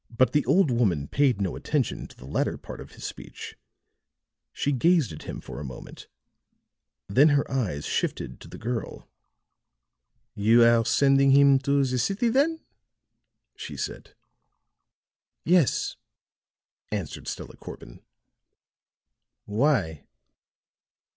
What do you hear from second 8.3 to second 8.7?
to the